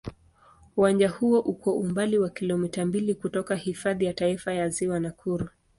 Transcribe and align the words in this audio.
Uwanja 0.77 1.09
huo 1.09 1.39
uko 1.39 1.73
umbali 1.73 2.19
wa 2.19 2.29
kilomita 2.29 2.85
mbili 2.85 3.15
kutoka 3.15 3.55
Hifadhi 3.55 4.05
ya 4.05 4.13
Taifa 4.13 4.53
ya 4.53 4.69
Ziwa 4.69 4.99
Nakuru. 4.99 5.47